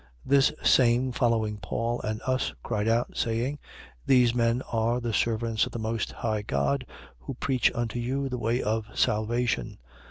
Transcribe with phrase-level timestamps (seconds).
[0.25, 3.59] This same following Paul and us, cried out, saying:
[4.03, 6.87] These men are the servants of the Most High God,
[7.19, 9.77] who preach unto you the way of salvation.